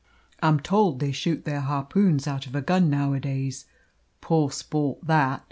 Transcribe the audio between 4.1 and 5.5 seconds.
poor sport that!